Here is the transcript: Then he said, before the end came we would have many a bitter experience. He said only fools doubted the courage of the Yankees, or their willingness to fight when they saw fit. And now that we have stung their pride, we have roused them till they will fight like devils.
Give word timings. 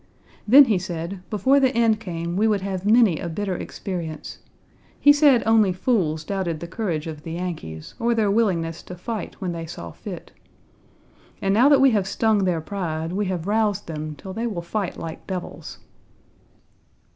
Then 0.47 0.65
he 0.65 0.79
said, 0.79 1.21
before 1.29 1.59
the 1.59 1.69
end 1.77 1.99
came 1.99 2.35
we 2.35 2.47
would 2.47 2.61
have 2.61 2.87
many 2.87 3.19
a 3.19 3.29
bitter 3.29 3.55
experience. 3.55 4.39
He 4.99 5.13
said 5.13 5.43
only 5.45 5.71
fools 5.71 6.23
doubted 6.23 6.59
the 6.59 6.65
courage 6.65 7.05
of 7.05 7.21
the 7.21 7.33
Yankees, 7.33 7.93
or 7.99 8.15
their 8.15 8.31
willingness 8.31 8.81
to 8.81 8.95
fight 8.97 9.35
when 9.39 9.51
they 9.51 9.67
saw 9.67 9.91
fit. 9.91 10.31
And 11.39 11.53
now 11.53 11.69
that 11.69 11.81
we 11.81 11.91
have 11.91 12.07
stung 12.07 12.45
their 12.45 12.61
pride, 12.61 13.11
we 13.13 13.27
have 13.27 13.45
roused 13.45 13.85
them 13.85 14.15
till 14.15 14.33
they 14.33 14.47
will 14.47 14.63
fight 14.63 14.97
like 14.97 15.27
devils. 15.27 15.77